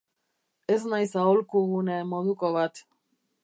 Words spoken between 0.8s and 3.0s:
naiz aholku-gune moduko bat.